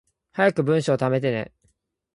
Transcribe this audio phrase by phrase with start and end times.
[0.31, 1.53] 早く文章溜めてね